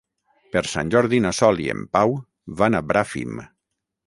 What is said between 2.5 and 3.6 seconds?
van a Bràfim.